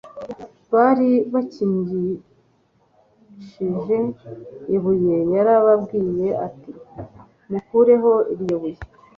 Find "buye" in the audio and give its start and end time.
8.61-8.79